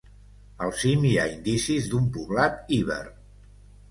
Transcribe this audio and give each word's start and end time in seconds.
Al 0.67 0.71
cim 0.83 1.05
hi 1.09 1.11
ha 1.19 1.25
indicis 1.33 1.89
d'un 1.91 2.09
poblat 2.17 2.73
iber. 2.81 3.01